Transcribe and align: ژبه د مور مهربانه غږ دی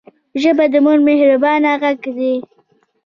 ژبه 0.41 0.65
د 0.73 0.75
مور 0.85 0.99
مهربانه 1.07 1.71
غږ 1.81 2.01
دی 2.17 2.33